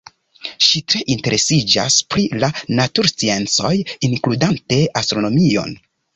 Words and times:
Ŝi 0.67 0.79
tre 0.93 1.01
interesiĝas 1.15 1.97
pri 2.13 2.23
la 2.45 2.49
natursciencoj, 2.79 3.73
inkludante 4.09 4.83
astronomion. 5.05 5.79